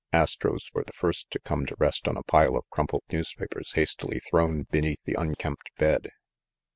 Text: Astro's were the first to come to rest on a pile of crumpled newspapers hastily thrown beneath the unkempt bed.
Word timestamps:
Astro's 0.11 0.71
were 0.73 0.83
the 0.83 0.93
first 0.93 1.29
to 1.29 1.37
come 1.39 1.67
to 1.67 1.75
rest 1.77 2.07
on 2.07 2.17
a 2.17 2.23
pile 2.23 2.57
of 2.57 2.67
crumpled 2.71 3.03
newspapers 3.11 3.73
hastily 3.73 4.19
thrown 4.19 4.63
beneath 4.71 5.03
the 5.03 5.13
unkempt 5.13 5.69
bed. 5.77 6.09